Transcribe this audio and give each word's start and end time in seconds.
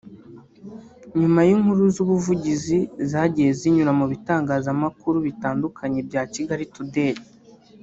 nyuma 1.19 1.39
y’inkuru 1.47 1.81
z’ubuvugizi 1.93 2.79
zagiye 3.11 3.51
zinyura 3.59 3.91
mu 3.99 4.05
bitangazamakuru 4.11 5.17
bitandukanye 5.27 5.99
bya 6.07 6.23
Kigali 6.33 6.65
Today 6.75 7.15